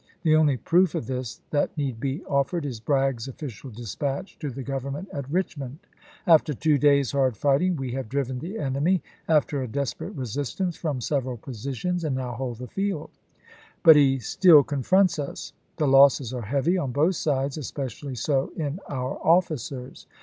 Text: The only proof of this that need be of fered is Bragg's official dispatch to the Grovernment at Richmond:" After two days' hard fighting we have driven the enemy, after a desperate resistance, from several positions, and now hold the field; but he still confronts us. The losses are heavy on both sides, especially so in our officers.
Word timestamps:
The 0.23 0.35
only 0.35 0.57
proof 0.57 0.95
of 0.95 1.05
this 1.05 1.41
that 1.51 1.77
need 1.77 1.99
be 1.99 2.23
of 2.25 2.49
fered 2.49 2.65
is 2.65 2.79
Bragg's 2.79 3.27
official 3.27 3.69
dispatch 3.69 4.35
to 4.39 4.49
the 4.49 4.63
Grovernment 4.63 5.05
at 5.13 5.29
Richmond:" 5.29 5.77
After 6.25 6.55
two 6.55 6.79
days' 6.79 7.11
hard 7.11 7.37
fighting 7.37 7.75
we 7.75 7.91
have 7.91 8.09
driven 8.09 8.39
the 8.39 8.57
enemy, 8.57 9.03
after 9.27 9.61
a 9.61 9.67
desperate 9.67 10.15
resistance, 10.15 10.75
from 10.75 11.01
several 11.01 11.37
positions, 11.37 12.03
and 12.03 12.15
now 12.15 12.31
hold 12.33 12.57
the 12.57 12.67
field; 12.67 13.11
but 13.83 13.95
he 13.95 14.17
still 14.17 14.63
confronts 14.63 15.19
us. 15.19 15.53
The 15.77 15.87
losses 15.87 16.33
are 16.33 16.41
heavy 16.41 16.79
on 16.79 16.91
both 16.91 17.15
sides, 17.15 17.55
especially 17.55 18.15
so 18.15 18.51
in 18.57 18.79
our 18.89 19.19
officers. 19.21 20.07